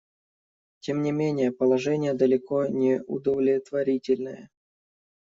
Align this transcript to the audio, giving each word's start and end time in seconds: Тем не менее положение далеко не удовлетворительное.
Тем 0.79 1.03
не 1.03 1.11
менее 1.11 1.51
положение 1.51 2.15
далеко 2.15 2.65
не 2.65 3.01
удовлетворительное. 3.03 4.49